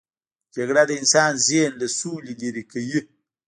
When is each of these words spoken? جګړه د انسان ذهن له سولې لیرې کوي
جګړه 0.55 0.83
د 0.87 0.91
انسان 1.01 1.31
ذهن 1.47 1.71
له 1.81 1.87
سولې 1.99 2.33
لیرې 2.41 2.63
کوي 2.71 2.99